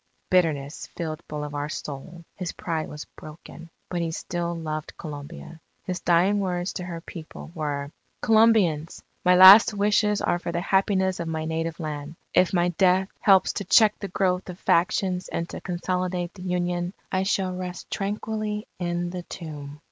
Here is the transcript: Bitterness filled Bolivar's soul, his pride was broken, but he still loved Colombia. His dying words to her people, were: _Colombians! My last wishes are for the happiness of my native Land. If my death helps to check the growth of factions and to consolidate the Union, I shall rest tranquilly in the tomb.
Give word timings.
Bitterness 0.31 0.87
filled 0.95 1.21
Bolivar's 1.27 1.75
soul, 1.75 2.25
his 2.33 2.53
pride 2.53 2.89
was 2.89 3.05
broken, 3.15 3.69
but 3.87 4.01
he 4.01 4.09
still 4.09 4.55
loved 4.57 4.97
Colombia. 4.97 5.59
His 5.83 5.99
dying 5.99 6.39
words 6.39 6.73
to 6.73 6.83
her 6.83 7.01
people, 7.01 7.51
were: 7.53 7.91
_Colombians! 8.23 9.03
My 9.23 9.35
last 9.35 9.75
wishes 9.75 10.19
are 10.19 10.39
for 10.39 10.51
the 10.51 10.59
happiness 10.59 11.19
of 11.19 11.27
my 11.27 11.45
native 11.45 11.79
Land. 11.79 12.15
If 12.33 12.51
my 12.51 12.69
death 12.69 13.09
helps 13.19 13.53
to 13.53 13.63
check 13.63 13.93
the 13.99 14.07
growth 14.07 14.49
of 14.49 14.57
factions 14.57 15.27
and 15.27 15.47
to 15.49 15.61
consolidate 15.61 16.33
the 16.33 16.41
Union, 16.41 16.95
I 17.11 17.21
shall 17.21 17.55
rest 17.55 17.91
tranquilly 17.91 18.65
in 18.79 19.11
the 19.11 19.21
tomb. 19.21 19.79